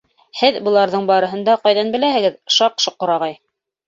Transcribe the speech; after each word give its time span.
—Һеҙ 0.39 0.55
быларҙың 0.67 1.03
барыһын 1.11 1.43
да 1.49 1.55
ҡайҙан 1.67 1.91
беләһегеҙ, 1.97 2.39
Шаҡ-Шоҡор 2.57 3.13
ағай? 3.17 3.37